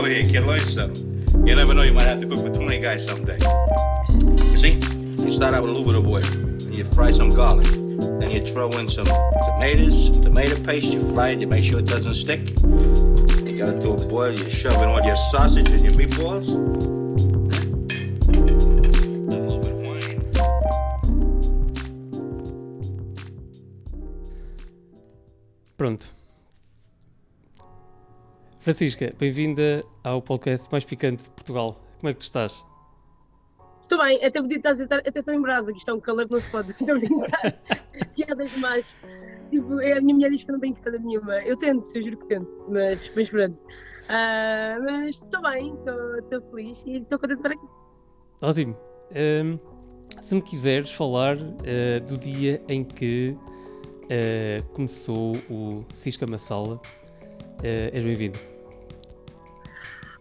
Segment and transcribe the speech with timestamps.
[0.00, 0.44] over here, kid.
[0.44, 1.46] Learn something.
[1.46, 3.36] You never know, you might have to cook for 20 guys someday.
[4.50, 4.72] You see,
[5.22, 7.66] you start out with a little bit of oil, and you fry some garlic.
[7.66, 11.86] Then you throw in some tomatoes, tomato paste, you fry it, you make sure it
[11.86, 12.48] doesn't stick.
[12.62, 16.99] You got it to a boil, you shove in all your sausage and your meatballs.
[28.60, 31.82] Francisca, bem-vinda ao podcast mais picante de Portugal.
[31.98, 32.62] Como é que tu estás?
[33.80, 36.26] Estou bem, até podia estar a até estou em brasa, que isto é um calor
[36.26, 36.70] que não se pode.
[36.78, 37.62] Estou a brincar.
[38.14, 38.94] Piadas demais.
[39.50, 41.36] Tipo, é, a minha mulher diz que não tem piada nenhuma.
[41.36, 43.58] Eu tento, eu juro que tento, mas, mas pronto.
[44.10, 45.74] Ah, mas estou bem,
[46.18, 47.66] estou feliz e estou contente para aqui.
[48.42, 48.76] Ótimo.
[49.10, 49.58] Hum,
[50.20, 53.34] se me quiseres falar eh, do dia em que
[54.10, 56.78] eh, começou o Cisca Massala,
[57.62, 58.38] és bem-vindo.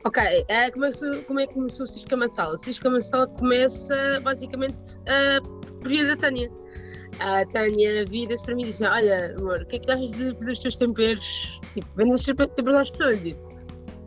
[0.05, 2.55] Ok, eh, como, é que, como é que começou o Cisco Massala?
[2.55, 5.41] O Cisco Massala começa basicamente a
[5.79, 6.49] por via da Tânia.
[7.19, 10.35] A Tânia vira-se para mim e diz: Olha, amor, o que é que achas de
[10.35, 11.59] fazer os teus temperos?
[11.73, 13.17] Tipo, vender os temperos às pessoas?
[13.17, 13.47] Eu disse: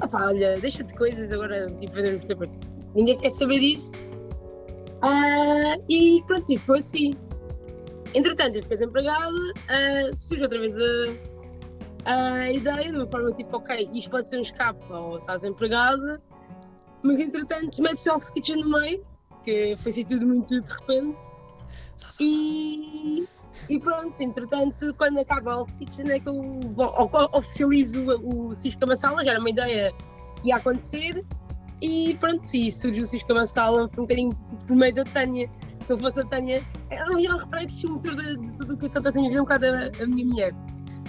[0.02, 2.55] Opá, olha, deixa de coisas agora, tipo, vender os temperos.
[2.94, 3.92] Ninguém quer saber disso.
[5.02, 7.12] Ah, e pronto, e foi assim.
[8.14, 11.31] Entretanto, eu fiquei desempregada, uh, surge outra vez a,
[12.05, 16.20] a ideia, de uma forma tipo, ok, isto pode ser um escape ou estás empregada,
[17.03, 19.05] mas entretanto mete-se o Hell's Kitchen no meio,
[19.45, 21.17] que foi assim tudo muito de repente,
[22.20, 23.27] e,
[23.69, 28.86] e pronto, entretanto, quando acaba o Hell's Kitchen é que eu o- oficializo o, Cisco
[28.86, 29.92] Massala, já era uma ideia
[30.42, 31.25] que ia acontecer,
[31.80, 34.34] e pronto, e surgiu o Cisco Massala um bocadinho
[34.67, 35.50] por meio da Tânia.
[35.84, 38.77] Se eu fosse a Tânia, eu já reparei que o motor de, de tudo o
[38.77, 40.55] que acontece na minha vida é um bocado a, a minha mulher.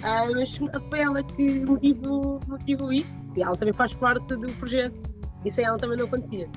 [0.04, 4.94] Ah, mas foi ela que motivou, motivou isso e ela também faz parte do projeto
[5.44, 6.48] e sem ela também não acontecia.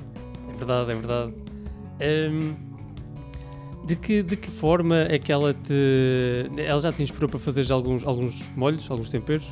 [0.49, 1.33] É verdade, é verdade.
[2.29, 2.55] Hum,
[3.85, 6.51] de, que, de que forma é que ela te.
[6.57, 9.47] Ela já te inspirou para fazer alguns, alguns molhos, alguns temperos?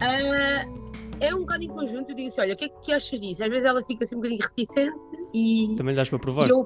[0.00, 0.64] Ah,
[1.20, 3.42] é um bocado em conjunto, eu digo assim, olha, o que é que achas disso?
[3.42, 4.98] Às vezes ela fica assim um bocadinho reticente
[5.34, 6.48] e, Também lhe dás para provar?
[6.48, 6.64] eu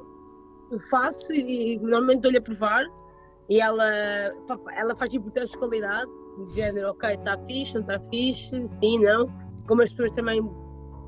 [0.91, 2.85] faço e, e normalmente dou-lhe a provar
[3.49, 3.89] e ela,
[4.77, 9.27] ela faz tipo de qualidade, de género, ok, está fixe, não está fixe, sim, não.
[9.67, 10.43] Como as pessoas também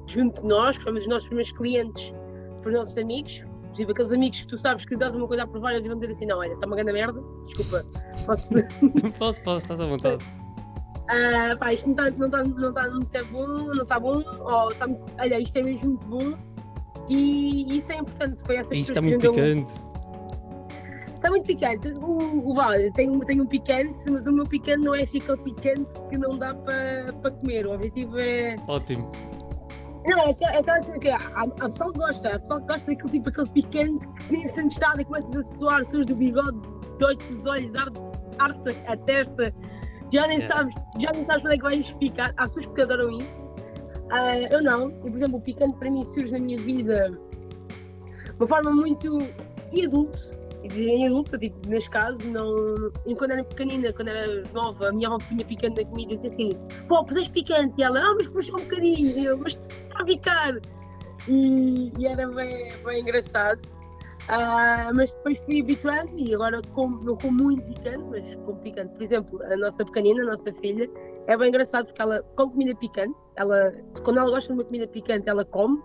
[0.07, 2.15] junto de nós, que somos os nossos primeiros clientes,
[2.63, 3.45] para os nossos amigos,
[3.77, 5.99] exemplo, aqueles amigos que tu sabes que dás uma coisa a provar e eles vão
[5.99, 7.85] dizer assim, não, olha, está uma grande merda, desculpa,
[8.25, 8.55] posso,
[9.19, 10.25] posso, posso, estás à vontade.
[11.09, 14.75] ah, pá, isto não está não tá, não tá muito bom, não está bom, ou
[14.75, 14.87] tá,
[15.19, 16.57] olha, isto é mesmo muito bom.
[17.09, 19.73] E isso é importante, foi essa Isto está muito picante.
[21.27, 21.89] Está muito picante.
[21.99, 25.19] O, o vale tem, um- tem um picante, mas o meu picante não é assim
[25.19, 27.67] aquele picante que não dá para para comer.
[27.67, 28.55] O objetivo é.
[28.69, 29.11] Ótimo.
[30.07, 31.19] Não, é aquela, é aquela cena que há
[31.69, 35.03] pessoal que gosta, há pessoal que gosta daquele tipo, aquele picante que nem sentes nada
[35.03, 36.57] e começas a suar, suas do bigode,
[37.01, 37.99] doito dos olhos, arde,
[38.39, 39.53] arde a testa,
[40.13, 40.41] já nem, É.
[40.47, 42.33] sabes, já nem sabes onde é que vais ficar.
[42.37, 43.51] Há pessoas que adoram isso.
[44.13, 44.91] Ah, eu não.
[44.91, 49.19] E, por exemplo, o picante para mim surge na minha vida de uma forma muito.
[49.73, 50.46] e adulto.
[50.75, 52.91] Em adulto, tipo, neste caso, não.
[53.17, 56.31] Quando era pequenina, quando era nova, a minha avó punha picante na comida e dizia
[56.31, 56.51] assim:
[56.89, 57.75] pô, puseste picante.
[57.79, 59.19] E ela, ah, mas puxa um bocadinho.
[59.19, 60.61] E eu, mas está a picar.
[61.29, 63.61] E, e era bem, bem engraçado.
[64.29, 68.93] Ah, mas depois fui habituando e agora como, não como muito picante, mas como picante.
[68.95, 70.91] Por exemplo, a nossa pequenina, a nossa filha,
[71.27, 73.15] é bem engraçado porque ela come comida picante.
[73.37, 73.73] Ela,
[74.03, 75.81] quando ela gosta de uma comida picante, ela come.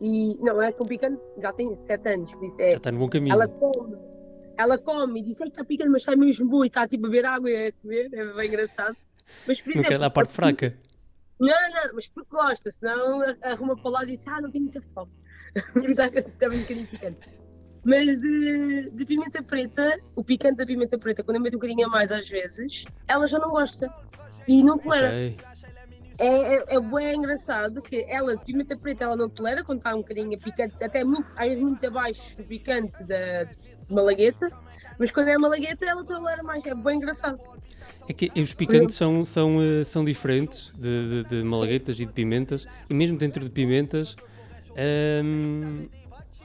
[0.00, 2.72] E não é com picante, já tem 7 anos, por isso é.
[2.72, 3.32] Já está no bom caminho.
[3.32, 3.96] Ela come,
[4.56, 7.10] ela come e diz que está picante, mas está mesmo boa e está tipo a
[7.10, 8.96] beber água e a comer, é bem engraçado.
[9.46, 10.76] Mas por Não exemplo, quer dar a parte fraca.
[11.38, 14.80] não, não, mas porque gosta, senão arruma para lá e diz, ah, não tenho muita
[14.94, 15.12] fome.
[15.88, 17.18] Está está bem um bocadinho picante.
[17.84, 21.86] Mas de, de pimenta preta, o picante da pimenta preta, quando eu meto um bocadinho
[21.86, 23.88] a mais às vezes, ela já não gosta.
[24.48, 25.08] E não tolera.
[25.08, 25.36] Ok.
[26.18, 29.94] É, é, é bem engraçado que ela, de pimenta preta, ela não tolera quando está
[29.94, 33.46] um bocadinho picante, até muito, às vezes muito abaixo do picante da
[33.88, 34.50] malagueta,
[34.98, 37.38] mas quando é malagueta ela tolera mais, é bem engraçado.
[38.08, 42.12] É que os picantes são, são, eh, são diferentes de, de, de malaguetas e de
[42.12, 44.14] pimentas, e mesmo dentro de pimentas,
[45.24, 45.88] hum,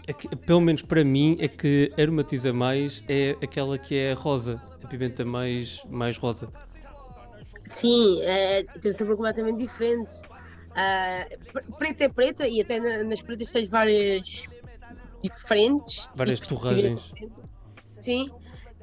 [0.08, 4.60] é que, pelo menos para mim, é que aromatiza mais é aquela que é rosa,
[4.84, 6.50] a pimenta mais, mais rosa.
[7.68, 10.14] Sim, é, tem sabor completamente diferente.
[11.54, 14.46] Pre- preta é preta e até na- nas pretas tens várias
[15.22, 16.10] diferentes.
[16.16, 17.12] Várias torragens.
[18.00, 18.32] Sim,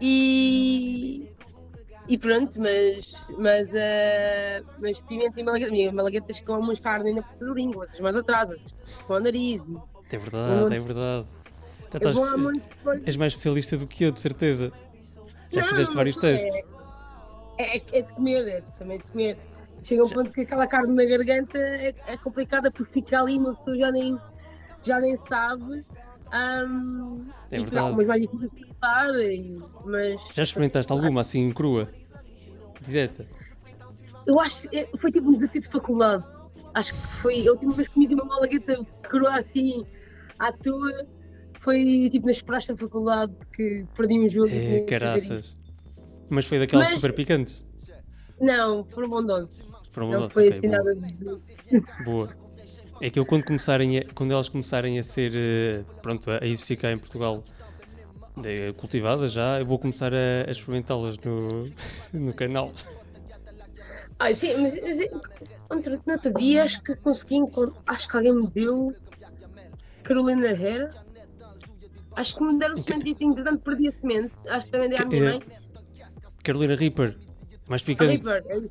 [0.00, 1.28] e,
[2.08, 7.44] e pronto, mas, mas, uh, mas pimenta e malagueta, malaguetas com umas carnes na ponta
[7.44, 8.74] da língua, outras mais atrás, outras
[9.06, 9.62] com o nariz.
[10.10, 11.26] É verdade, é verdade.
[11.90, 12.70] Já estás,
[13.06, 14.72] és mais especialista do que eu, de certeza.
[15.50, 16.54] Já não, fizeste vários testes.
[17.56, 19.38] É, é, é, de comer, é também de comer.
[19.82, 23.54] Chega um ponto que aquela carne na garganta é, é complicada porque fica ali, uma
[23.54, 24.18] pessoa já nem,
[24.82, 25.80] já nem sabe.
[26.32, 27.96] Um, é verdade.
[27.96, 29.08] mas mais difícil de cortar,
[29.84, 30.20] mas...
[30.34, 31.88] Já experimentaste alguma assim crua?
[32.82, 33.24] Direta?
[34.26, 36.24] Eu acho que foi tipo um desafio de faculdade.
[36.74, 39.86] Acho que foi a última vez que comi uma malagueta crua assim
[40.38, 41.06] à toa.
[41.60, 44.50] Foi tipo nas praças da faculdade que perdi um jogo.
[44.50, 45.56] É, caraças.
[46.28, 46.94] Mas foi daquelas mas...
[46.94, 47.64] super picantes?
[48.38, 49.64] Não, foram bondosos.
[49.90, 50.24] Foram bondosos.
[50.24, 50.78] Não foi okay, assim boa.
[50.78, 52.04] nada de.
[52.04, 52.47] Boa.
[53.00, 56.76] É que eu quando começarem a, quando elas começarem a ser eh, pronto, a existir
[56.76, 57.44] cá em Portugal
[58.76, 61.70] cultivadas já, eu vou começar a, a experimentá-las no,
[62.12, 62.72] no canal.
[64.18, 64.98] Ah, sim, mas, mas
[65.70, 67.36] outro, no outro dia acho que consegui
[67.86, 68.94] acho que alguém me deu
[70.02, 70.90] Carolina Herrera.
[72.16, 74.32] Acho que me deram semente entretanto perdi a semente.
[74.48, 75.42] Acho que também dei à minha é, mãe.
[76.42, 77.16] Carolina Reaper,
[77.68, 78.24] mais picante.
[78.24, 78.62] Reaper, é,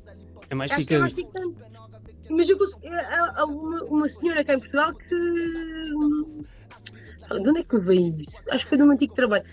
[0.50, 0.94] é mais acho picante.
[0.94, 1.77] É mais picante.
[2.30, 2.88] Mas eu consegui.
[2.88, 5.14] Há, uma, uma senhora cá em Portugal que.
[7.28, 8.42] De onde é que veio isso?
[8.50, 9.44] Acho que foi de um antigo trabalho.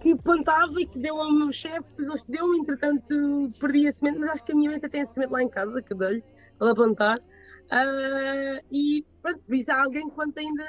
[0.00, 4.18] Que plantava e que deu ao meu chefe, depois eles deu entretanto perdi a semente,
[4.18, 6.24] mas acho que a minha mãe até tem a semente lá em casa, que dei-lhe,
[6.58, 7.18] para plantar.
[7.18, 10.64] Uh, e pronto, por isso há alguém que planta ainda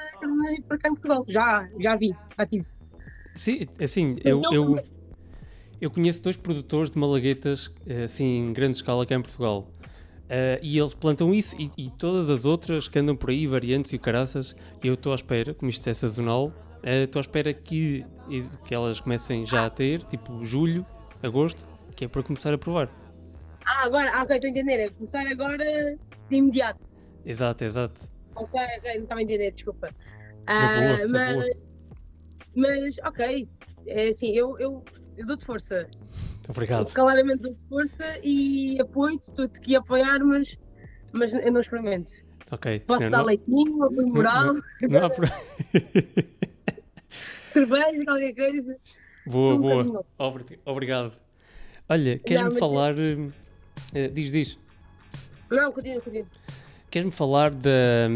[0.68, 1.24] para cá em Portugal.
[1.28, 2.66] Já, já vi, ativo.
[3.34, 4.84] Sim, assim, eu, eu,
[5.80, 7.70] eu conheço dois produtores de malaguetas
[8.04, 9.68] assim, em grande escala cá em Portugal.
[10.24, 13.92] Uh, e eles plantam isso e, e, todas as outras que andam por aí, variantes
[13.92, 16.50] e caraças, eu estou à espera, como isto é sazonal,
[16.82, 18.06] estou uh, à espera que,
[18.64, 20.84] que elas comecem já a ter, tipo julho,
[21.22, 22.88] agosto, que é para começar a provar.
[23.66, 25.64] Ah, agora, ah, ok, estou a entender, é começar agora
[26.28, 26.80] de imediato.
[27.24, 28.00] Exato, exato.
[28.36, 29.90] Ok, ok, não estava a entender, desculpa.
[30.42, 31.50] Uh, boa, mas,
[32.54, 33.48] mas, ok,
[33.86, 34.82] é assim, eu, eu,
[35.16, 35.88] eu dou-te força.
[36.48, 36.92] Obrigado.
[36.92, 40.58] Claramente dou-te força e apoio-te, estou-te aqui a apoiar, mas,
[41.12, 42.12] mas eu não experimento.
[42.50, 42.80] Ok.
[42.80, 43.24] Posso dar não...
[43.24, 44.54] leitinho, apoio moral?
[44.82, 45.10] Não, não, não.
[47.52, 48.76] Cerveja, qualquer coisa.
[49.26, 50.04] Boa, um boa.
[50.66, 51.12] Obrigado.
[51.88, 52.94] Olha, queres-me falar.
[52.94, 53.32] Uh,
[54.12, 54.58] diz, diz.
[55.50, 56.26] Não, continua, continua.
[56.90, 58.08] Queres-me falar da.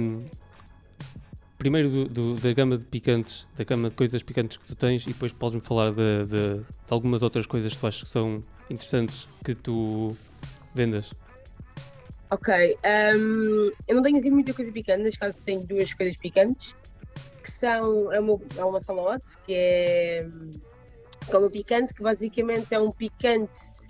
[1.58, 5.04] Primeiro do, do, da gama de picantes, da gama de coisas picantes que tu tens,
[5.04, 8.44] e depois podes-me falar de, de, de, algumas outras coisas que tu achas que são
[8.70, 10.16] interessantes que tu
[10.72, 11.12] vendas.
[12.30, 12.78] Ok,
[13.16, 16.76] um, eu não tenho assim muita coisa picante, neste caso tenho duas coisas picantes,
[17.42, 20.28] que são é uma, é uma salade, que é
[21.30, 23.88] como é picante, que basicamente é um picante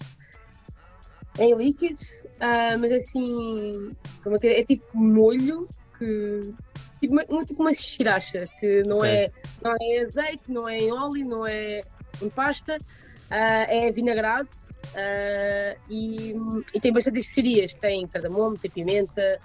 [1.38, 2.00] em líquido,
[2.36, 3.92] uh, mas assim,
[4.22, 5.68] como é, que é, é tipo molho
[5.98, 6.54] que
[7.00, 9.10] tipo, uma, tipo uma sriracha, que não, okay.
[9.10, 9.30] é,
[9.62, 11.80] não é azeite, não é em óleo, não é
[12.22, 14.48] em pasta, uh, é vinagrado
[14.88, 16.34] uh, e,
[16.74, 17.74] e, tem bastante especiarias.
[17.74, 19.40] Tem cardamomo, tem pimenta,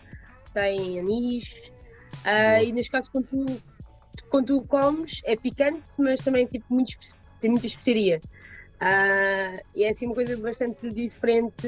[0.54, 1.72] tem anis.
[2.24, 3.62] Uh, e neste caso, quando tu,
[4.30, 6.94] quando tu comes, é picante, mas também tipo, muito,
[7.40, 8.20] tem muita especiaria.
[9.76, 11.68] e é assim uma coisa bastante diferente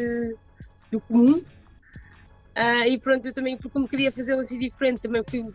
[0.92, 1.44] do comum.
[2.56, 5.46] Uh, e pronto, eu também, porque como queria fazê-lo assim diferente, também fui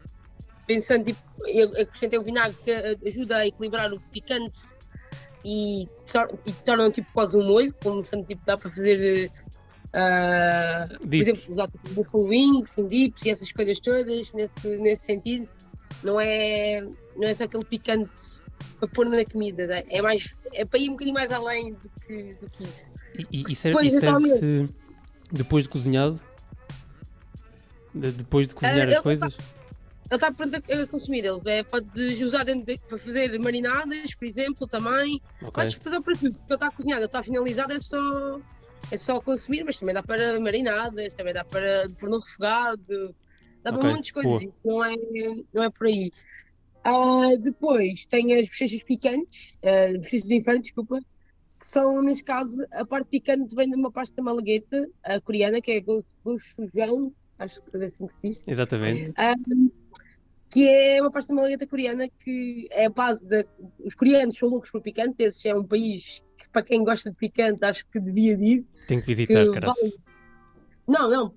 [0.71, 2.71] pensando, tipo, eu acrescentei o vinagre que
[3.09, 4.61] ajuda a equilibrar o picante
[5.45, 5.83] e,
[6.47, 9.33] e torna tipo quase um molho, como sendo tipo, dá para fazer,
[9.87, 15.49] uh, por exemplo, usar tipo, buffalo wings, dips e essas coisas todas, nesse, nesse sentido.
[16.05, 16.83] Não é,
[17.17, 18.09] não é só aquele picante
[18.79, 19.83] para pôr na comida, né?
[19.91, 22.93] é, mais, é para ir um bocadinho mais além do que, do que isso.
[23.19, 24.73] E, e, e serve-se
[25.33, 26.21] depois de cozinhado?
[27.93, 29.37] De, depois de cozinhar uh, as coisas?
[30.11, 31.25] Ele está pronto a, consumir.
[31.25, 35.23] Ele é, pode usar de, para fazer marinadas, por exemplo, também.
[35.37, 35.51] Okay.
[35.53, 38.41] Podes fazer para tudo, porque ele está cozinhado, ele está finalizado, é só,
[38.91, 43.15] é só consumir, mas também dá para marinadas, também dá para pôr no refogado,
[43.63, 43.81] dá okay.
[43.81, 44.97] para muitas coisas, isso não é,
[45.55, 46.11] não é por aí.
[46.85, 50.99] Uh, depois tem as bochechas picantes, uh, bochechas de inferno, desculpa,
[51.61, 55.71] que são, neste caso, a parte picante vem de uma pasta malagueta, a coreana, que
[55.71, 58.43] é gochujang, acho que é assim que se diz.
[58.47, 59.11] Exatamente.
[59.11, 59.71] Uh,
[60.51, 63.45] que é uma pasta malagueta coreana que é a base da.
[63.79, 67.17] Os coreanos são loucos por picante, esse é um país que, para quem gosta de
[67.17, 68.67] picante, acho que devia ir.
[68.89, 69.95] Tem que visitar, que vale...
[70.87, 71.35] Não, não.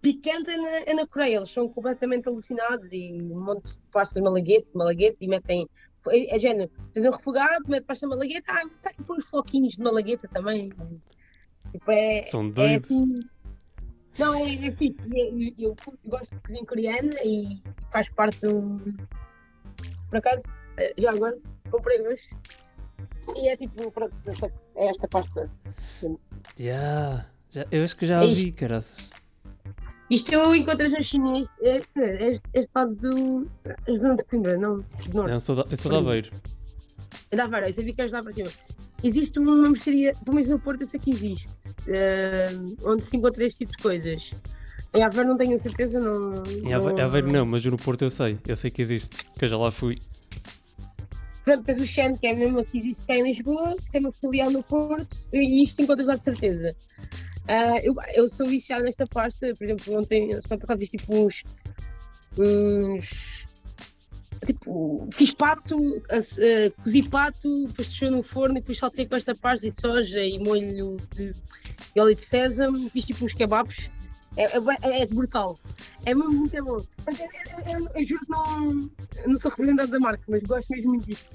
[0.00, 4.14] Picante é na, é na, Coreia, eles são completamente alucinados e um monte de pasta
[4.14, 5.68] de malaguete, malaguete e metem.
[6.08, 9.74] É, é género, tens um refogado, mete pasta de malagueta, ah, sai por uns floquinhos
[9.74, 10.70] de malagueta também.
[11.72, 12.90] Tipo, é, São é doidos.
[12.90, 13.14] assim.
[14.18, 14.96] Não, é, é fixe.
[15.12, 18.80] E- e- Eu, gosto de cozinha coreana e faz parte do.
[20.08, 20.42] Por acaso,
[20.76, 21.36] eh, já agora,
[21.70, 22.22] comprei hoje.
[23.36, 25.50] E é tipo, pronto, esta- é esta pasta.
[26.58, 27.26] Yeah.
[27.50, 28.58] Já, eu acho que já É a vi, isto.
[28.60, 29.10] caraças.
[30.10, 33.46] Isto eu encontrei na chinês, este, este, este lado do.
[33.88, 34.84] As zonas de Coimbra, não, do
[35.16, 35.30] norte.
[35.32, 36.30] Não, sou da, eu sou de Aveiro.
[37.30, 38.50] É da Aveiro, eu sabia que és lá para cima.
[39.04, 41.48] Existe uma mercearia, pelo menos no Porto eu sei que existe,
[41.88, 42.48] eh,
[42.82, 44.32] onde se encontra este tipo de coisas.
[44.94, 46.42] Em Aveiro não tenho certeza, não.
[46.46, 48.38] Em Ave- Aveiro não, mas no Porto eu sei.
[48.48, 49.98] Eu sei que existe, que eu já lá fui.
[51.44, 54.12] Pronto, tens o Xen, que é mesmo que existe cá em Lisboa, que tem uma
[54.12, 56.74] filial no Porto, e isto encontras lá de certeza.
[57.46, 61.42] Ah, eu, eu sou viciado nesta pasta, por exemplo, ontem, semana passada, fiz tipo uns.
[62.38, 63.33] uns
[64.44, 65.76] tipo, fiz pato,
[66.10, 70.20] ah, cozi pato, depois deixou no forno e depois saltei com esta pasta de soja
[70.20, 71.32] e molho de,
[71.94, 73.90] de óleo de sésamo, fiz tipo uns kebabs.
[74.36, 75.56] É, é, é- é brutal.
[76.04, 76.76] É mesmo muito bom.
[76.76, 78.90] Eu, eu- eu- eu juro que não,
[79.28, 81.28] não sou representante da marca, mas gosto mesmo muito disto.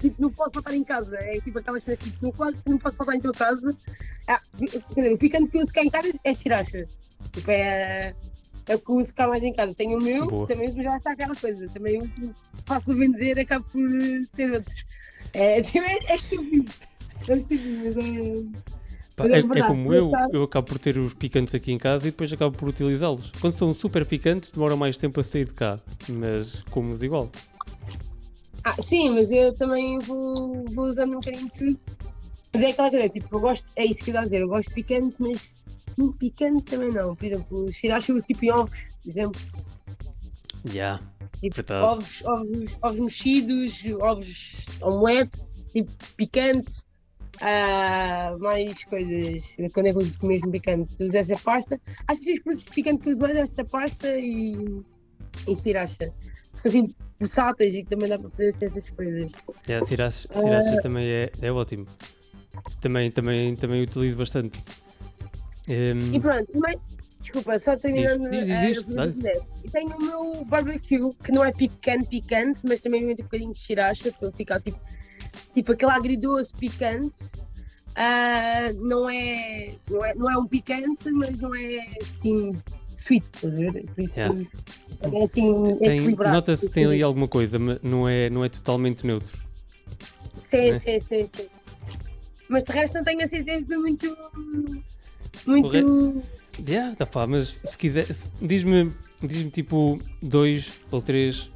[0.00, 1.16] Tipo, não posso faltar em casa.
[1.20, 3.76] É tipo aquelas coisas tipo, não pode, não pode faltar em tua casa.
[4.26, 6.86] Ah, dizer, o picante que eu uso cá em casa é sriracha.
[7.32, 8.14] Tipo, é,
[8.68, 9.74] é o que eu uso cá mais em casa.
[9.74, 10.46] Tenho o meu, Boa.
[10.46, 11.68] também uso, mas já está aquela coisa.
[11.68, 13.80] Também uso, faço vender, acabo por
[14.34, 14.84] ter outros.
[15.32, 16.72] É, é, é estúpido.
[17.28, 18.66] É estúpido, mas é.
[19.16, 21.78] Pá, é, é é verdade, como eu eu acabo por ter os picantes aqui em
[21.78, 23.32] casa e depois acabo por utilizá-los.
[23.40, 27.30] Quando são super picantes, demoram mais tempo a sair de cá, mas como igual.
[28.62, 31.80] Ah, sim, mas eu também vou, vou usando um bocadinho de tudo.
[32.52, 34.48] Mas é aquela coisa, tipo, eu gosto, é isso que eu estou a dizer, eu
[34.48, 35.38] gosto de picante, mas
[35.96, 37.14] muito picante também não.
[37.16, 37.66] Por exemplo,
[38.08, 39.40] eu uso tipo em ovos, por exemplo.
[40.64, 41.00] Já,
[41.40, 41.84] Tipo, Verdade.
[41.84, 45.38] ovos, ovos, ovos mexidos, ovos omelete,
[45.72, 46.86] tipo picante.
[47.40, 49.44] Ah, mais coisas.
[49.74, 51.02] Quando é que uso mesmo picante?
[51.02, 51.78] Uso essa pasta.
[52.08, 54.82] Acho que os produtos picantes que uso mais é esta pasta e,
[55.46, 56.12] e sriracha.
[56.54, 59.32] São assim versáteis e que também dá para fazer assim, essas coisas.
[59.68, 61.86] já sriracha, sriracha também é, é ótimo.
[62.80, 64.58] Também, também, também utilizo bastante.
[65.68, 66.76] Hum, E pronto, mas,
[67.20, 68.30] desculpa, só terminando.
[68.30, 69.56] Diz, diz, eh, diz, a.
[69.64, 73.52] E tenho o meu barbecue, que não é picante, picante, mas também mete um bocadinho
[73.52, 74.78] de sriracha, para ele ficar tipo,
[75.54, 77.24] tipo aquele agridoce picante.
[77.96, 82.52] Ah, não, é, não, é, não é um picante, mas não é assim
[82.94, 83.86] sweet, estás a ver?
[83.86, 84.40] Por isso Yeah.
[85.02, 86.34] é assim, é tem- equilibrado.
[86.36, 89.36] Nota-se que tem ali alguma coisa, mas não é, não é totalmente neutro.
[90.42, 90.78] Sim, né?
[90.78, 91.48] sim, sim, sim.
[92.48, 94.16] Mas de resto não tenho a certeza muito.
[95.46, 95.62] Muito.
[95.68, 96.22] Correto.
[96.66, 98.90] Yeah, tá pá, mas se quiser, se- diz-me
[99.22, 101.50] diz tipo dois ou três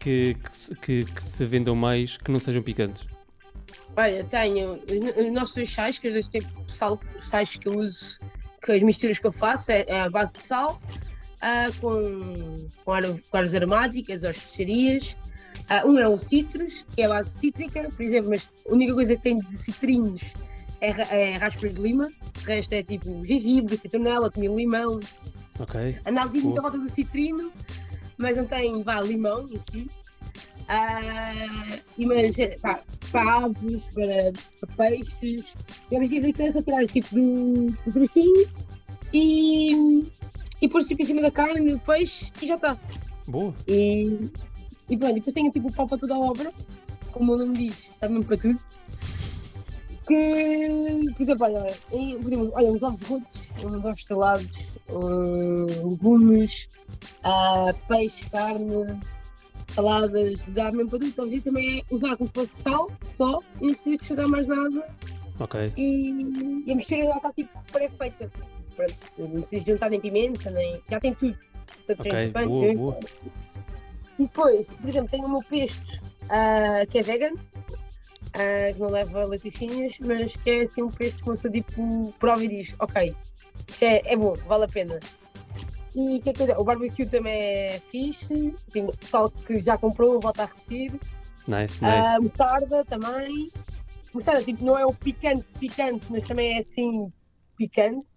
[0.00, 3.06] que, que, se- que, que se vendam mais que não sejam picantes.
[3.96, 8.18] Olha, tenho os nossos dois sais, que os dois têm sal, sais que eu uso,
[8.62, 10.80] que as misturas que eu faço é, é a base de sal,
[11.40, 15.16] ah, com, com, ar- com ervas aromáticas ou especiarias.
[15.68, 18.92] Ah, um é o citrus, que é a base cítrica, por exemplo, mas a única
[18.94, 20.22] coisa que tem de citrinos
[20.84, 22.10] é, é raspas de lima,
[22.42, 25.00] o resto é tipo gengibre, citronela, tomilho, limão.
[25.58, 25.98] Ok?
[26.06, 27.52] Anda ali muita volta do citrino,
[28.18, 29.90] mas não tem vá, limão em si.
[30.68, 32.80] Ah, e mas é, pá,
[33.12, 35.54] para aves, para, para peixes.
[35.90, 38.10] E a minha é só tirar tipo do, do
[39.12, 40.04] e,
[40.60, 42.76] e pôr tipo em cima da carne, do peixe e já está.
[43.28, 43.54] Boa.
[43.68, 44.28] E,
[44.88, 46.52] e pronto, depois tenho tipo o pau para toda a obra,
[47.12, 48.58] como o nome diz, está mesmo para tudo.
[50.06, 54.58] Que, por exemplo, olha, em- por exemplo, olha uns ovos rotos, uns ovos estrelados,
[54.90, 56.68] um, legumes,
[57.22, 59.00] ah, peixe, carne,
[59.74, 60.12] saladas,
[60.48, 61.08] dá mesmo para tudo.
[61.08, 64.46] Então, isso também é usar como se fosse sal só, e não precisa acrescentar mais
[64.46, 64.88] nada
[65.40, 65.72] Ok.
[65.76, 68.30] e, e a mistura já está tipo pré-feita.
[69.18, 70.80] Não precisa juntar nem pimenta, nem.
[70.90, 71.38] Já tem tudo.
[71.86, 72.98] Portanto, Ok, pimenta, boa, boa.
[74.18, 77.32] e depois, por exemplo, tenho o meu pesto ah, que é vegan,
[78.34, 82.44] ah, que não leva laticínios, mas que é assim um pesto que você tipo prova
[82.44, 83.14] e diz, ok,
[83.68, 84.98] isto é, é bom, vale a pena.
[85.94, 86.58] E o que é que eu?
[86.58, 90.90] O barbecue também é fixe, tem pessoal que já comprou, volta a repetir.
[91.46, 91.84] Nice, nice.
[91.84, 93.50] Ah, mostarda também.
[94.12, 97.12] Mostarda, tipo, não é o picante, picante, mas também é assim
[97.56, 98.10] picante.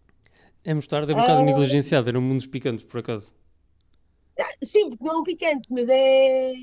[0.63, 1.43] É mostarda é um bocado ah.
[1.43, 3.31] negligenciada no mundo dos picantes, por acaso.
[4.63, 6.53] Sim, porque não é um picante, mas é.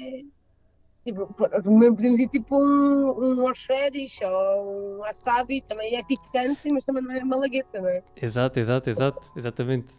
[1.04, 7.02] Tipo, podemos ir tipo um, um horseradish ou um wasabi, também é picante, mas também
[7.02, 8.02] não é malagueta, não é?
[8.20, 9.30] Exato, exato, exato.
[9.36, 9.92] Exatamente.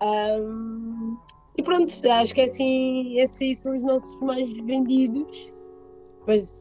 [0.00, 1.16] Ahm,
[1.56, 5.52] e pronto, acho que é assim, esses aí são os nossos mais vendidos.
[6.26, 6.52] Mas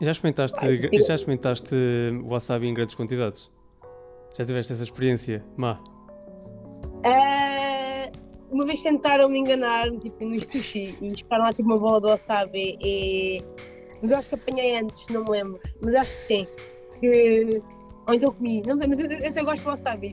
[0.00, 1.74] Já experimentaste, Vai, já experimentaste
[2.24, 3.50] wasabi em grandes quantidades?
[4.38, 5.80] Já tiveste essa experiência má?
[7.04, 7.79] Uh,
[8.50, 12.06] uma vez tentaram me enganar tipo, no sushi e esperaram lá tipo, uma bola de
[12.06, 13.42] wasabi e...
[14.02, 15.60] Mas eu acho que apanhei antes, não me lembro.
[15.82, 16.46] Mas acho que sim.
[17.00, 17.62] Que...
[18.06, 18.62] Ou então comi.
[18.66, 20.12] Não sei, mas eu, eu até gosto de wasabi.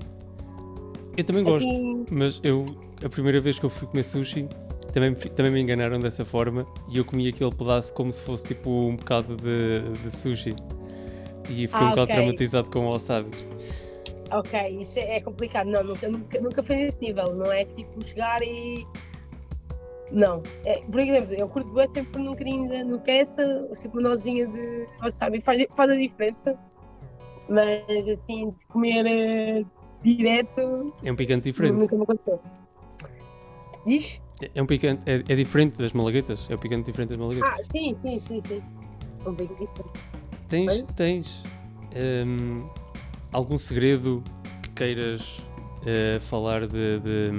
[1.15, 2.05] Eu também gosto, assim...
[2.11, 2.65] mas eu,
[3.03, 4.47] a primeira vez que eu fui comer sushi,
[4.93, 8.69] também, também me enganaram dessa forma e eu comi aquele pedaço como se fosse tipo
[8.69, 10.53] um bocado de, de sushi.
[11.49, 12.15] E fiquei ah, um bocado okay.
[12.15, 13.29] traumatizado com o wasabi.
[14.31, 15.67] Ok, isso é, é complicado.
[15.69, 17.35] Não, nunca, nunca, nunca foi nesse nível.
[17.35, 18.85] Não é tipo chegar e.
[20.11, 20.41] Não.
[20.65, 24.87] É, por exemplo, eu curto bem sempre num bocadinho no peça, sempre uma nozinha de
[25.01, 26.57] wasabi faz, faz a diferença.
[27.49, 29.65] Mas assim, de comer uh,
[30.01, 30.93] direto.
[31.03, 31.77] É um picante diferente.
[31.77, 32.41] Nunca me aconteceu.
[33.85, 34.21] Diz?
[34.53, 36.47] É um picante, é, é, diferente das malaguetas?
[36.49, 37.49] É um picante diferente das malaguetas?
[37.49, 38.61] Ah, sim, sim, sim, sim.
[39.25, 39.99] É um picante diferente.
[40.49, 41.43] Tens, tens
[42.25, 42.67] um,
[43.31, 44.23] algum segredo
[44.63, 45.39] que queiras
[45.81, 47.31] uh, falar de, de,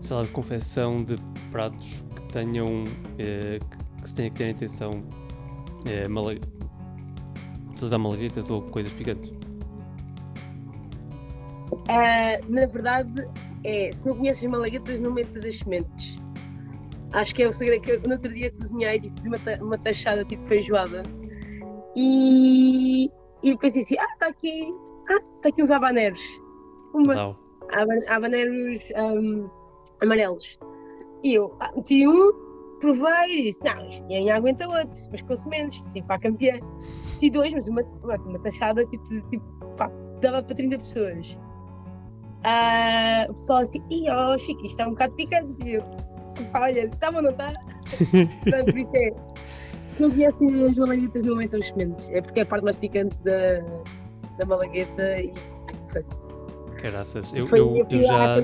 [0.00, 1.16] sei lá, de confecção de
[1.50, 6.40] pratos que tenham, uh, que se tenha que ter a intenção uh, malag...
[7.70, 9.30] utilizar malaguetas ou coisas picantes?
[11.70, 13.28] Uh, na verdade,
[13.64, 16.16] é se não conheces malaguetas, não metas as sementes.
[17.12, 20.24] Acho que é o segredo que eu no outro dia cozinhei, tipo, uma, uma tachada
[20.24, 21.02] tipo feijoada.
[21.96, 23.10] E,
[23.42, 24.74] e pensei assim, ah, está aqui,
[25.10, 26.20] ah, está aqui os habaneros.
[26.94, 27.36] Uma,
[28.08, 29.48] habaneros um,
[30.00, 30.58] amarelos.
[31.22, 32.32] E eu ah, meti um,
[32.80, 36.58] provei e disse, não, isto nem aguenta outro, mas com sementes, tipo, para a campeã.
[37.14, 39.44] Meti dois, mas uma, uma, tachada tipo, tipo
[39.76, 39.90] pá,
[40.20, 41.40] dava para 30 pessoas.
[42.38, 45.64] Uh, o pessoal assim, ih, oh, Chico, isto é um bocado picante.
[45.64, 45.84] E eu,
[46.54, 47.52] olha, está ou não está?
[48.44, 49.37] Portanto, isso é.
[49.98, 52.08] Se não conhecem as malaguetas, não metam os sementes.
[52.10, 53.60] É porque é a parte mais picante da,
[54.38, 55.34] da malagueta e.
[56.80, 58.36] Caraças, eu, eu, eu, já.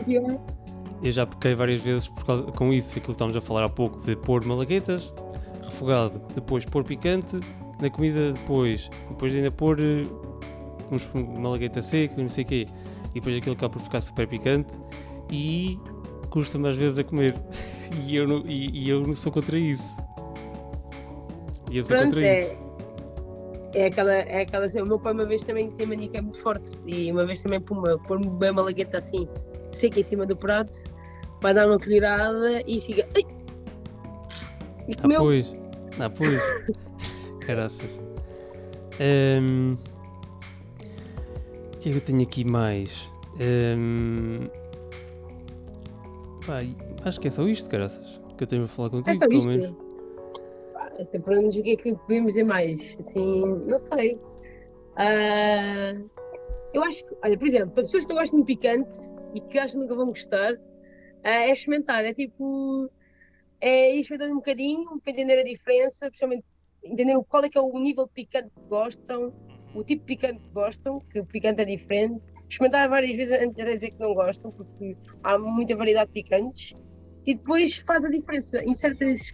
[1.00, 3.68] Eu já pequei várias vezes por causa, com isso, aquilo que estávamos a falar há
[3.68, 5.14] pouco, de pôr malaguetas,
[5.62, 7.38] refogado, depois pôr picante,
[7.80, 10.02] na comida depois, depois ainda pôr eh,
[10.90, 12.66] uns malagueta seca, não sei o quê
[13.10, 14.74] e depois aquilo acaba por ficar super picante
[15.30, 15.78] e
[16.30, 17.34] custa-me às vezes a comer.
[18.08, 19.84] E eu não, e, e eu não sou contra isso.
[21.82, 22.64] Sou Pronto, contra é, isso.
[23.74, 26.20] É aquela, é aquela assim, o meu pai uma vez também tem mania que é
[26.20, 29.28] muito forte e uma vez também pôr-me bem uma lagueta assim,
[29.70, 30.84] seca em cima do prato,
[31.40, 33.08] vai dar uma colherada e fica.
[33.16, 33.22] Ai!
[34.86, 35.18] E comeu.
[35.18, 35.56] Ah, pois.
[35.98, 36.42] Ah, pois.
[37.40, 38.00] Caraças.
[39.00, 39.76] Um,
[41.84, 43.10] que é que eu tenho aqui mais?
[43.38, 44.48] Um...
[46.46, 46.60] Pá,
[47.04, 48.20] acho que é só isto, graças.
[48.38, 49.76] Que eu tenho a falar contigo, é só pelo menos.
[50.98, 52.96] É sempre o que é que podemos dizer mais.
[52.98, 54.14] Assim, não sei.
[54.14, 56.10] Uh...
[56.72, 58.94] Eu acho que, olha, por exemplo, para pessoas que não gostam de picante
[59.34, 60.58] e que acham que nunca vão gostar, uh,
[61.22, 62.04] é experimentar.
[62.04, 62.90] É tipo.
[63.60, 66.44] É ir experimentando um bocadinho para entender a diferença, principalmente
[66.82, 69.32] entender qual é que é o nível de picante que gostam
[69.74, 72.22] o tipo de picante que gostam, que o picante é diferente.
[72.48, 76.72] Experimentar várias vezes antes de dizer que não gostam, porque há muita variedade de picantes.
[77.26, 78.62] E depois faz a diferença.
[78.62, 79.32] Em certas,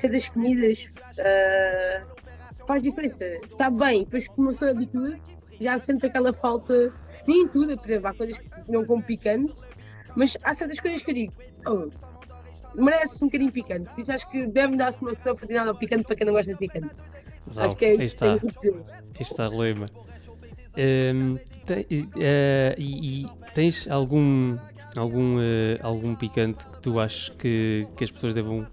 [0.00, 3.24] certas comidas uh, faz diferença.
[3.50, 5.16] Sabe bem, depois que uma pessoa habitua
[5.60, 6.92] já sente aquela falta.
[7.26, 9.60] Nem em tudo, por exemplo, há coisas que não como picante,
[10.16, 11.32] mas há certas coisas que eu digo,
[11.66, 11.90] oh,
[12.74, 13.88] merece um bocadinho picante.
[13.90, 16.58] Por isso acho que deve dar-se uma oportunidade ao picante para quem não gosta de
[16.58, 16.94] picante.
[17.52, 18.24] Zal, Acho que é isso.
[18.24, 18.40] Aí
[19.20, 19.86] está, a lema.
[20.76, 21.36] Um,
[21.66, 24.56] tem, uh, e, e, tens algum
[24.96, 28.66] algum uh, algum picante que tu achas que, que as pessoas devam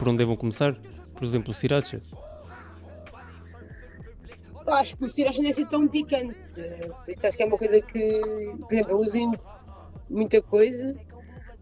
[0.00, 0.74] por onde devam começar?
[1.14, 2.00] Por exemplo, o sriracha.
[4.66, 6.38] Eu acho que o sriracha não é assim tão picante.
[7.06, 8.20] Isso acho que é uma coisa que,
[8.60, 9.30] por exemplo, uso
[10.08, 10.96] muita coisa,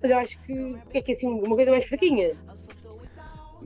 [0.01, 2.37] mas eu acho que, é que é assim, uma coisa mais fraquinha.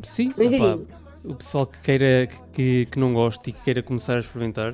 [0.04, 0.82] Sim, opa,
[1.22, 4.72] o pessoal que queira que, que não goste e que queira começar a experimentar?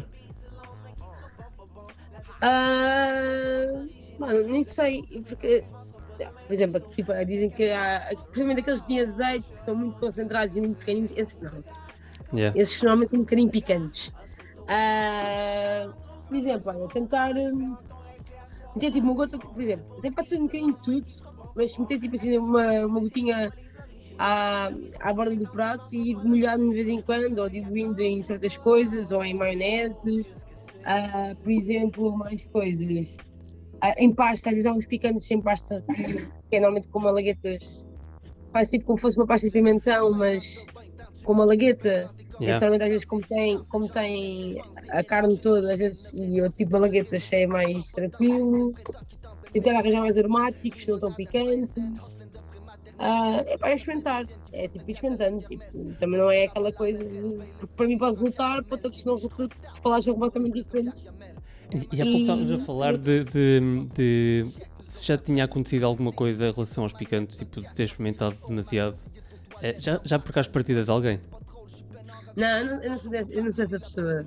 [2.41, 5.65] Uh, mano, nem sei, porque
[6.27, 10.79] por exemplo, tipo, dizem que há, principalmente aqueles de azeite são muito concentrados e muito
[10.79, 11.65] pequeninos, esses não.
[12.33, 12.61] Yeah.
[12.61, 14.09] Esses normalmente são um bocadinho picantes.
[14.69, 15.93] Uh,
[16.27, 17.77] por exemplo, olha, tentar um,
[18.75, 21.07] meter tipo uma gota, por exemplo, até pode ser um bocadinho de tudo,
[21.55, 23.51] mas meter tipo assim uma, uma gotinha
[24.19, 28.21] à, à borda do prato e ir molhando de vez em quando, ou diluindo em
[28.21, 33.17] certas coisas, ou em maionese, uh, por exemplo, mais coisas.
[33.83, 35.85] Uh, em pasta, às vezes há uns picantes sem pasta,
[36.49, 37.85] que, é normalmente com malaguetas,
[38.53, 40.67] faz tipo como se fosse uma pasta de pimentão, mas
[41.23, 42.11] com uma lagueta,
[42.41, 42.65] Yeah.
[42.65, 47.33] Às vezes como tem, como tem a carne toda, às vezes, e eu tipo malaguetas
[47.33, 48.75] é mais tranquilo,
[49.53, 51.77] tentar arranjar mais aromáticos, não tão picantes.
[51.77, 55.65] Uh, é para experimentar, é tipo experimentando, tipo,
[55.99, 59.29] também não é aquela coisa de, porque para mim pode resultar, para outra pessoa não
[59.29, 61.07] resulta, palavras são completamente diferentes.
[61.93, 63.61] E, há pouco estávamos a falar de, de,
[63.95, 64.47] de,
[64.89, 68.97] se já tinha acontecido alguma coisa em relação aos picantes, tipo de ter experimentado demasiado.
[69.61, 71.21] É, já, já percaste partidas de alguém?
[72.37, 74.27] Não, eu não, eu não, sou, dessa, eu não sou essa pessoa.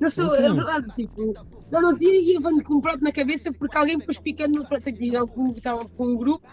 [0.00, 0.44] Não sou, então.
[0.44, 1.34] é verdade, tipo,
[1.70, 4.66] não, não tinha e levando com um prato na cabeça porque alguém pôs picando no
[4.66, 5.12] prato aqui,
[5.56, 6.46] estava com um grupo,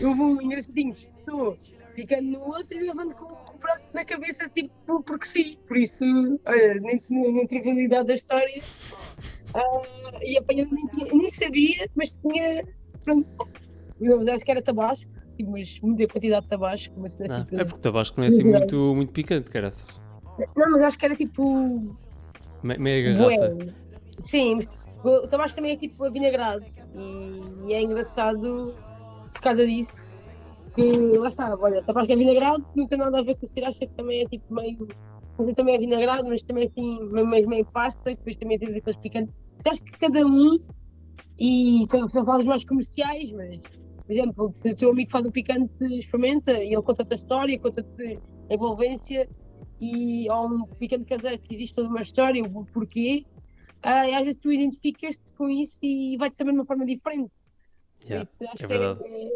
[0.00, 1.58] eu vou engraçadinho, estou
[1.94, 5.56] ficando no outro e levando com um prato na cabeça, tipo, porque sim.
[5.66, 6.04] Por isso,
[6.44, 8.62] olha, nem, na trivialidade da história,
[9.54, 10.70] uh, e apanhando,
[11.12, 12.64] nem, sabia, mas tinha,
[13.04, 13.28] pronto,
[14.00, 15.10] eu acho que era tabasco,
[15.46, 16.94] mas muita quantidade de tabasco.
[16.98, 19.86] Mas, não, tipo, é porque tabasco não é assim muito, muito picante, caraças.
[20.56, 21.96] Não, mas acho que era tipo.
[22.62, 23.56] Me, meia garrafa.
[24.20, 24.60] Sim,
[25.04, 28.74] o tabasco também é tipo avinagrado e, e é engraçado
[29.32, 30.08] por causa disso.
[30.74, 33.80] Que lá está, olha, tabasco é vinagrado, não tem nada a ver com o sriracha,
[33.80, 34.86] que também é tipo meio.
[35.40, 39.34] Sei, também é vinagrado, mas também assim, meio, meio pasta, depois também tem aqueles picantes.
[39.66, 40.58] Acho que cada um,
[41.38, 43.60] e são, são falas mais comerciais, mas
[44.08, 47.60] por exemplo, se o teu amigo faz um picante, experimenta e ele conta-te a história,
[47.60, 48.20] conta-te
[48.50, 49.28] a envolvência
[49.78, 53.22] e ou um picante caseiro que existe toda uma história, o porquê,
[53.84, 57.30] uh, e às vezes tu identificas-te com isso e vai-te saber de uma forma diferente.
[58.02, 59.00] Yeah, isso, acho é que verdade.
[59.04, 59.28] É,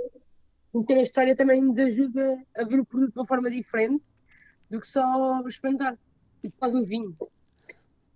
[0.72, 4.04] conhecer a história também nos ajuda a ver o produto de uma forma diferente
[4.72, 5.96] do que só experimentar.
[6.42, 7.14] E faz o vinho.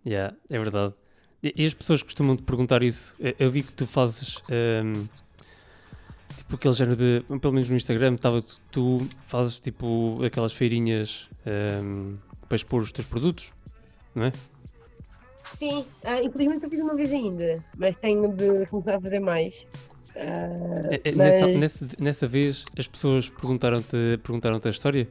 [0.04, 0.94] Yeah, é verdade.
[1.42, 3.14] E, as pessoas costumam te perguntar isso.
[3.38, 4.42] Eu vi que tu fazes
[4.84, 5.06] um,
[6.36, 7.38] tipo aquele género de.
[7.38, 8.42] Pelo menos no Instagram, tava,
[8.72, 11.28] tu fazes tipo aquelas feirinhas
[11.84, 12.16] um,
[12.48, 13.52] para expor os teus produtos,
[14.14, 14.32] não é?
[15.44, 19.66] Sim, uh, infelizmente só fiz uma vez ainda, mas tenho de começar a fazer mais.
[20.16, 21.16] Uh, é, é, mas...
[21.16, 25.06] nessa, nessa, nessa, vez as pessoas perguntaram-te perguntaram a história?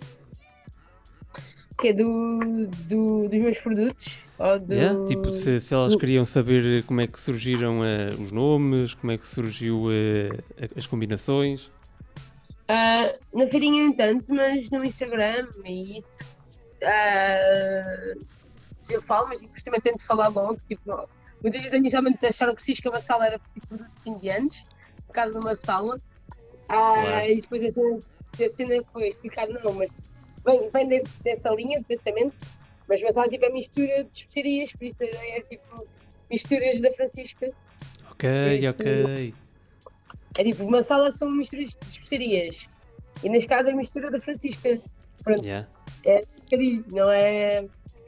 [1.78, 2.40] Que é do,
[2.88, 4.24] do, dos meus produtos?
[4.38, 4.74] Ou do...
[4.74, 9.12] Yeah, tipo, se, se, elas queriam saber como é que surgiram uh, os nomes, como
[9.12, 11.68] é que surgiu uh, as combinações.
[12.68, 16.20] Uh, na feirinha, tanto, mas no Instagram e isso.
[18.90, 20.60] eu falo, mas depois também tento falar logo.
[20.68, 21.08] Tipo,
[21.42, 24.66] muitas vezes inicialmente acharam que Cisca Vassal era tipo produtos indianos,
[25.08, 26.02] por causa de uma sala.
[26.68, 27.30] Claro.
[27.30, 28.00] E depois a cena,
[28.34, 29.92] a cena foi explicar, não, mas
[30.46, 32.36] vem, vem desse, dessa linha de pensamento
[32.88, 35.88] mas Vassal tipo, é mistura de especiarias, por isso é tipo
[36.30, 37.52] misturas da Francisca.
[38.12, 39.34] Ok, isso, ok.
[40.38, 42.70] É tipo, uma sala são misturas de especiarias.
[43.24, 44.82] E neste caso é mistura da Francisca.
[45.24, 45.44] Pronto.
[45.44, 45.68] Yeah.
[46.06, 47.66] É bocadinho, não é.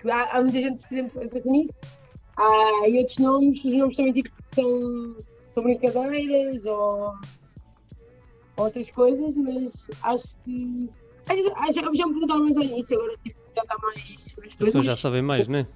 [0.09, 1.81] Há, há muita gente, por exemplo, que pensa nisso.
[2.37, 5.15] Há e outros nomes, os nomes também tipo são,
[5.53, 7.15] são brincadeiras ou
[8.57, 10.89] outras coisas, mas acho que.
[11.27, 14.35] Já, já, já me perguntaram mais ao início, agora tipo, já está mais.
[14.45, 15.67] As pessoas já sabem mais, não é?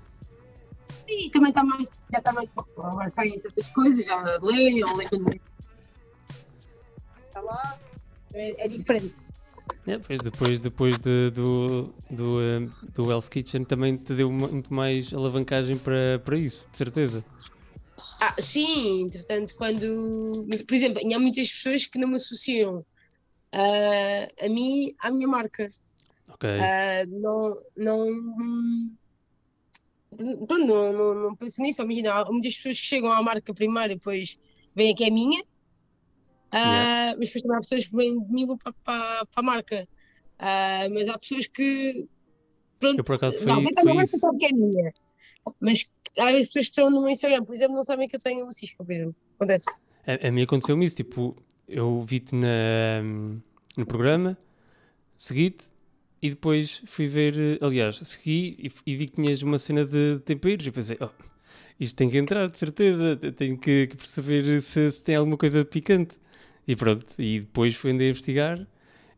[1.08, 1.90] Sim, também está mais.
[2.12, 2.50] Já está mais.
[2.78, 5.42] Agora saem certas coisas, já leem ou leem
[7.28, 7.78] Está lá.
[8.34, 9.16] É, é diferente.
[9.88, 14.74] É, pois depois, depois de, do, do, um, do Hell's Kitchen também te deu muito
[14.74, 17.24] mais alavancagem para, para isso, de certeza.
[18.20, 20.46] Ah, sim, entretanto, quando.
[20.48, 22.86] Mas, por exemplo, há muitas pessoas que não me associam
[23.54, 25.70] uh, a mim, à minha marca.
[26.30, 26.50] Ok.
[26.50, 28.06] Uh, não, não,
[30.48, 31.82] não, não, não, penso nisso.
[31.82, 34.40] Imagina, há muitas pessoas que chegam à marca primeiro e depois
[34.76, 35.42] veem que é minha.
[35.42, 37.16] Uh, yeah.
[37.18, 39.88] Mas depois também há pessoas que vêm de mim para, para, para a marca.
[40.40, 42.08] Uh, mas há pessoas que.
[42.80, 43.94] Pronto, eu por acaso fui, não, fui...
[43.94, 44.94] marca sabe que é minha.
[45.60, 48.54] Mas há pessoas que estão no Instagram, por exemplo, não sabem que eu tenho o
[48.54, 49.16] Cisco, por exemplo.
[49.36, 49.66] Acontece.
[50.06, 50.96] A, a mim aconteceu-me isso.
[50.96, 51.36] Tipo,
[51.72, 54.38] eu vi-te no programa,
[55.18, 55.66] segui-te
[56.22, 60.68] e depois fui ver, aliás, segui e, e vi que tinhas uma cena de temperos
[60.68, 61.10] e pensei, oh,
[61.80, 65.66] isto tem que entrar, de certeza, tenho que, que perceber se, se, tem alguma coisa
[65.66, 66.20] picante.
[66.68, 68.68] E pronto, e depois fui andar a investigar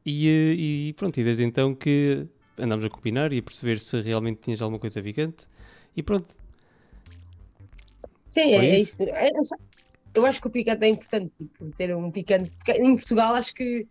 [0.06, 0.54] e, eh,
[0.90, 2.26] e pronto, e desde então que
[2.58, 5.46] andámos a combinar e a perceber se realmente tinhas alguma coisa picante
[5.96, 6.34] e pronto.
[8.30, 9.04] Sim, é isso.
[9.04, 9.30] É,
[10.14, 12.52] eu acho que o picante é importante, tipo, ter um picante.
[12.68, 13.88] Em Portugal acho que,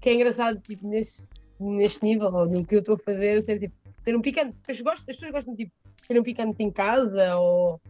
[0.00, 3.58] que é engraçado, tipo, nesse neste nível, ou no que eu estou a fazer, ter,
[3.58, 4.54] tipo, ter um picante.
[4.54, 5.76] As pessoas, gostam, as pessoas gostam de tipo,
[6.08, 7.80] ter um picante em casa, ou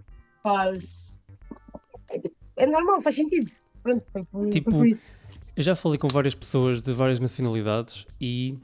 [0.42, 1.20] faz.
[2.10, 3.50] É, tipo, é normal, faz sentido.
[3.82, 5.14] Pronto, foi por, tipo, foi por isso.
[5.56, 8.58] Eu já falei com várias pessoas de várias nacionalidades e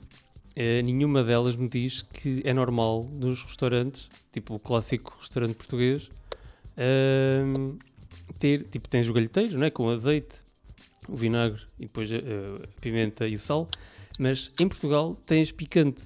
[0.57, 6.09] eh, nenhuma delas me diz que é normal nos restaurantes, tipo o clássico restaurante português,
[6.76, 7.76] ehm,
[8.35, 10.37] ter, tipo, tens o galheteiro, né, com azeite,
[11.09, 13.67] o vinagre e depois a, a pimenta e o sal,
[14.19, 16.05] mas em Portugal tens picante,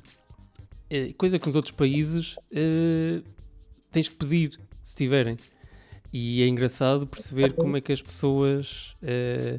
[0.95, 3.23] Eh, coisa que nos outros países eh,
[3.91, 5.39] tens que pedir, se tiverem.
[6.13, 9.59] E é engraçado perceber como é que as pessoas eh,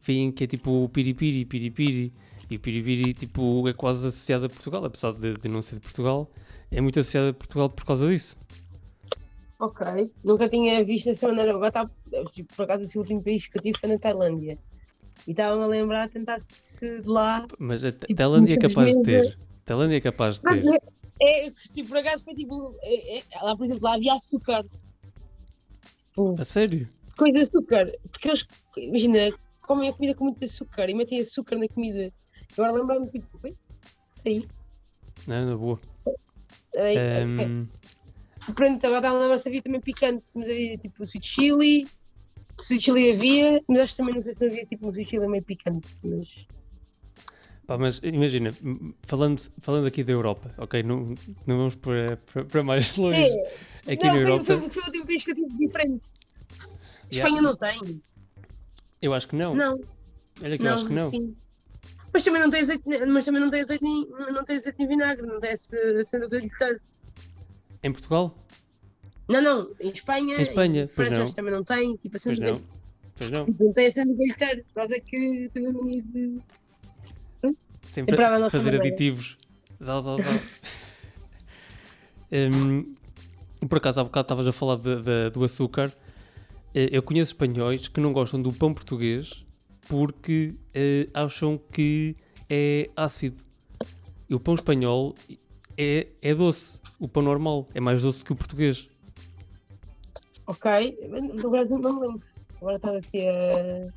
[0.00, 2.12] veem que é tipo o piripiri, piripiri.
[2.48, 5.80] E o piripiri tipo, é quase associado a Portugal, apesar de, de não ser de
[5.80, 6.28] Portugal,
[6.70, 8.36] é muito associado a Portugal por causa disso.
[9.60, 10.10] Ok.
[10.24, 11.50] Nunca tinha visto dessa maneira.
[11.52, 11.90] Agora está,
[12.32, 14.58] tipo, por acaso, assim, o último país que eu tive foi na Tailândia.
[15.26, 17.46] E estava-me a lembrar de tentar se de lá.
[17.58, 19.38] Mas a Tipo, Tailândia é capaz de ter.
[19.66, 20.64] Tailândia é capaz de ter.
[21.22, 22.74] é, é, tipo, por acaso foi tipo.
[22.82, 24.64] é- é- lá, por exemplo, lá havia açúcar.
[26.08, 26.88] Tipo, A sério?
[27.18, 27.92] coisa de açúcar.
[28.10, 28.46] Porque eles,
[28.78, 32.10] imagina, comem a comida com muito açúcar e metem açúcar na comida.
[32.56, 34.48] Agora lembro-me, tipo, "Oi, isso aí.
[35.26, 35.78] Não, na boa.
[36.74, 37.68] Ehm, ok.
[38.54, 41.88] Pronto, agora estava a lembrar se havia também picante, mas havia tipo sweet chili.
[42.58, 45.28] Sweet chili havia, mas acho que também não sei se havia tipo um sweet chili
[45.28, 45.88] meio picante.
[46.02, 46.46] Mas...
[47.66, 48.52] pá, mas imagina,
[49.02, 50.82] falando, falando aqui da Europa, ok?
[50.82, 51.14] Não,
[51.46, 53.20] não vamos para, para, para mais longe.
[53.20, 56.08] É, Aqui não, na foi, Europa, foi, foi o último país que eu tive diferente.
[57.12, 57.28] Yeah.
[57.28, 58.02] Espanha não tem.
[59.02, 59.54] eu acho que não.
[59.54, 59.80] Não,
[60.42, 61.02] Olha que eu acho que não.
[61.02, 61.36] sim.
[62.12, 64.88] Mas também não tem azeite, mas também não tem azeite nem, não tem azeite nem
[64.88, 66.80] vinagre, não tem esse acendo de galheteiro.
[67.82, 68.36] Em Portugal?
[69.28, 71.32] Não, não, em Espanha, Em Espanha, pois França não.
[71.32, 72.60] também não tem, tipo Pois acendo de não.
[73.16, 73.46] Pois não.
[73.46, 74.64] Não tem acendo de galheteiro.
[74.76, 76.40] Nós é que temos a mania de.
[77.94, 78.86] Tem para a fazer maneira.
[78.86, 79.36] aditivos.
[79.80, 80.22] Dá, dá, dá.
[82.32, 82.94] Hum,
[83.68, 85.92] por acaso, há bocado estavas a falar de- de- do açúcar.
[86.74, 89.44] Eh, Eu conheço espanhóis que não gostam do pão português
[89.88, 92.16] porque eh, acham que
[92.48, 93.42] é ácido.
[94.28, 95.14] E o pão espanhol
[95.76, 96.78] é, é doce.
[97.00, 98.88] O pão normal é mais doce que o português.
[100.46, 100.98] Ok,
[101.40, 102.22] do Brasil não me lembro.
[102.56, 103.92] Agora estava assim a.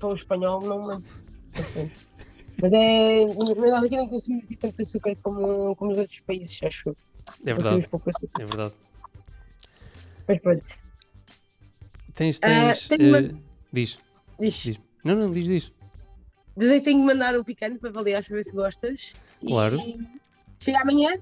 [0.00, 1.10] Pão espanhol, não me lembro.
[2.60, 3.24] Mas é.
[3.56, 6.96] Mas aqui não consumimos assim tanto açúcar como, como nos outros países, acho eu.
[7.46, 8.42] É verdade, pouco açúcar.
[8.42, 8.74] é verdade.
[10.26, 10.66] Mas pronto.
[12.14, 12.88] Tens, Ah, tens.
[12.88, 13.34] tenho uma- eh,
[13.72, 13.98] Diz,
[14.40, 14.54] Diz.
[14.64, 14.80] diz.
[15.04, 15.72] Não, não, diz, diz.
[16.58, 19.12] Tenho que mandar um picante para avaliar para ver se gostas.
[19.42, 19.78] E Claro.
[20.58, 21.16] Chega amanhã.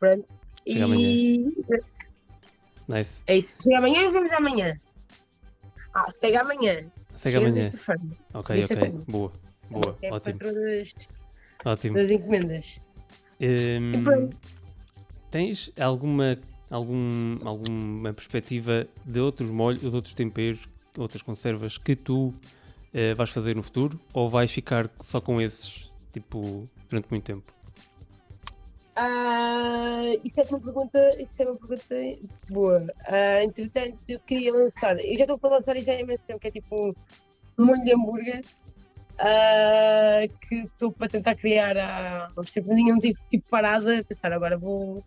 [0.00, 0.26] Pronto.
[0.66, 1.52] Chega e...
[2.88, 3.22] Nice.
[3.26, 3.62] É isso.
[3.62, 4.80] Chega amanhã e vamos amanhã.
[5.94, 6.84] Ah, chega amanhã.
[7.16, 7.70] Segue amanhã.
[7.70, 8.00] sexta-feira.
[8.34, 9.04] Ok, ok.
[9.08, 9.32] Boa,
[9.70, 9.98] boa.
[10.02, 10.94] É Ótimo, das,
[11.64, 11.94] ótimo.
[11.96, 12.80] das encomendas.
[13.40, 14.36] Hum, E pronto.
[15.30, 16.38] tens alguma,
[16.70, 20.60] algum, alguma perspectiva de outros molhos, de outros temperos,
[20.96, 22.32] outras conservas que tu
[22.92, 24.00] eh, vais fazer no futuro?
[24.12, 27.52] Ou vais ficar só com esses, tipo, durante muito tempo?
[28.96, 31.94] Ah, isso é uma pergunta, isso é uma pergunta
[32.48, 32.86] boa.
[33.06, 36.48] Ah, entretanto, eu queria lançar, eu já estou para lançar isso há imenso tempo, que
[36.48, 36.94] é tipo
[37.58, 38.42] um molho de hambúrguer
[39.20, 44.32] ah, que estou para tentar criar há uns tempos, não tive tipo parada, a pensar
[44.32, 45.04] agora vou,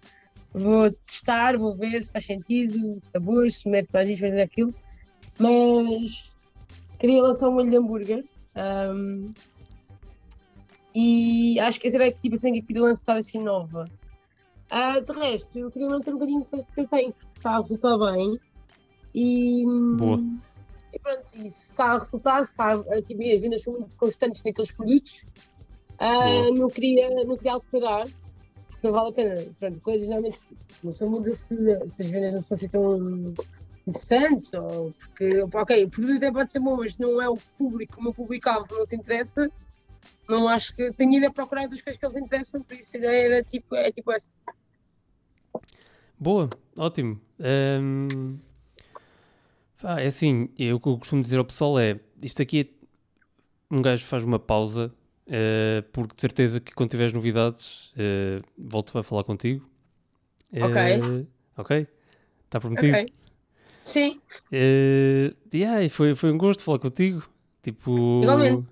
[0.53, 4.73] vou testar, vou ver se faz sentido, sabores, se mete para isto, fazer aquilo,
[5.39, 6.35] mas
[6.99, 8.23] queria lançar um molho de hambúrguer.
[8.55, 9.25] ahm,
[10.95, 13.89] e acho que essa era tipo assim que queria lançar assim nova.
[14.69, 17.61] Ah, de resto, eu queria manter um bocadinho o que eu tenho, porque está a
[17.61, 18.39] resultar bem.
[19.13, 19.63] E,
[19.97, 20.19] Boa.
[20.91, 23.95] e pronto, e se está a resultar, se está, ah, tipo, as vendas são muito
[23.97, 25.21] constantes naqueles produtos,
[25.99, 26.51] Boa.
[26.55, 28.07] não, queria, não queria alterar,
[28.81, 29.45] não vale a pena.
[29.59, 30.39] Pronto, coisas realmente
[30.83, 31.55] não são muitas se,
[31.89, 33.33] se as vendas não são assim tão
[33.87, 37.99] interessantes, ou porque, ok, o produto até pode ser bom, mas não é o público,
[37.99, 39.51] o meu público-alvo não se interessa,
[40.27, 42.99] não acho que tenho ido a procurar das coisas que eles interessam, por isso a
[42.99, 44.29] ideia era tipo, é tipo essa.
[46.19, 47.19] Boa, ótimo.
[47.39, 48.37] Hum,
[49.81, 52.85] pá, é assim, eu, o que eu costumo dizer ao pessoal é: isto aqui é,
[53.75, 54.93] um gajo faz uma pausa,
[55.27, 59.67] eh, porque de certeza que quando tiveres novidades, eh, volto a falar contigo.
[60.55, 60.77] Ok.
[60.77, 61.25] Eh,
[61.57, 61.87] ok?
[62.45, 62.97] Está prometido?
[62.97, 63.13] Ok.
[63.83, 67.27] Sim, Eh, yeah, foi, foi um gosto falar contigo.
[67.61, 68.71] Tipo, igualmente.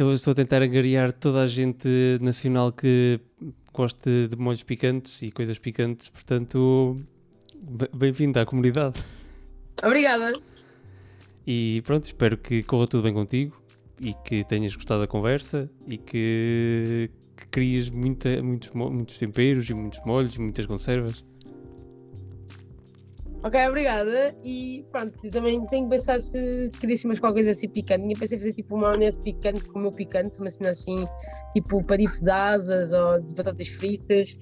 [0.00, 1.86] Estou, estou a tentar angariar toda a gente
[2.22, 3.20] nacional que
[3.70, 6.98] goste de molhos picantes e coisas picantes, portanto,
[7.60, 8.98] be- bem-vindo à comunidade.
[9.84, 10.32] Obrigada.
[11.46, 13.62] E pronto, espero que corra tudo bem contigo
[14.00, 19.74] e que tenhas gostado da conversa e que, que cries muita, muitos, muitos temperos e
[19.74, 21.22] muitos molhos e muitas conservas.
[23.42, 24.34] Ok, obrigada.
[24.44, 28.02] E pronto, eu também tenho que pensar se queria ser mais qualquer coisa assim picante.
[28.02, 31.06] Tinha pensei fazer tipo uma maionese picante com o meu picante, uma cena assim,
[31.54, 34.36] tipo parife de asas ou de batatas fritas.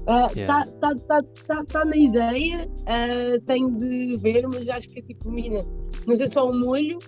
[0.00, 0.72] Está Yeah.
[0.80, 5.30] tá, tá, tá, tá na ideia, ah, tenho de ver, mas acho que é tipo,
[5.30, 5.60] mina,
[6.06, 6.98] não sei só o molho,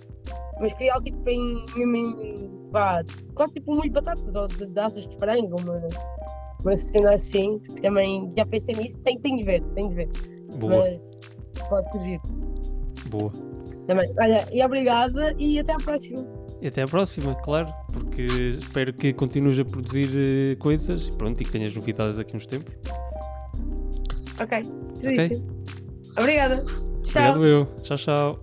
[0.61, 3.03] mas queria algo tipo em, em vá,
[3.35, 5.81] quase tipo um molho de batatas ou de, de asas de frango, uma,
[6.63, 7.59] uma cena assim.
[7.81, 10.09] Também já pensei nisso, tenho, tenho de ver, tenho de ver.
[10.57, 10.85] Boa,
[11.55, 12.21] Mas pode surgir
[13.07, 13.33] boa.
[13.87, 14.13] também.
[14.21, 16.25] Olha, e obrigada e até à próxima.
[16.61, 21.41] E até à próxima, claro, porque espero que continues a produzir eh, coisas e pronto,
[21.41, 22.75] e que tenhas novidades daqui a uns tempos.
[24.41, 24.63] Ok.
[24.99, 25.43] Ok.
[26.19, 26.65] Obrigada.
[27.05, 27.31] Tchau.
[27.31, 27.67] Obrigado eu.
[27.83, 28.43] Tchau, tchau.